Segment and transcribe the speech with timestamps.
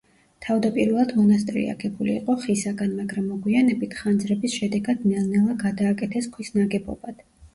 [0.43, 7.23] თავდაპირველად მონასტერი აგებული იყო ხისაგან, მაგრამ მოგვიანებით ხანძრების შედეგად ნელ-ნელა გადააკეთეს ქვის ნაგებობად.